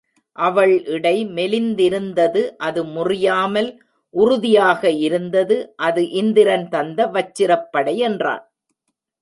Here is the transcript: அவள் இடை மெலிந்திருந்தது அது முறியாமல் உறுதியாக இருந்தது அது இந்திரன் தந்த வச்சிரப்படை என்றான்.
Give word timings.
அவள் 0.37 0.71
இடை 0.93 1.17
மெலிந்திருந்தது 1.35 2.41
அது 2.59 2.81
முறியாமல் 2.95 3.69
உறுதியாக 4.13 4.91
இருந்தது 5.05 5.57
அது 5.87 6.03
இந்திரன் 6.21 6.67
தந்த 6.69 6.99
வச்சிரப்படை 7.15 7.95
என்றான். 8.09 8.43